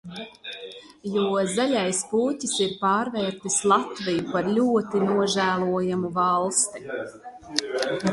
Jo 1.15 1.25
zaļais 1.57 1.99
pūķis 2.13 2.55
ir 2.65 2.71
pārvērtis 2.79 3.57
Latviju 3.73 4.25
par 4.31 4.49
ļoti 4.55 5.03
nožēlojamu 5.11 6.11
valsti. 6.17 6.83